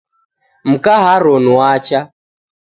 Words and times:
Mka 0.69 0.95
Haron 1.03 1.45
wacha. 1.57 1.99